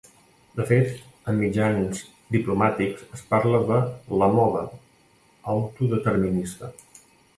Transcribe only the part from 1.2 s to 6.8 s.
en mitjans diplomàtics es parla de la ‘moda’ autodeterminista.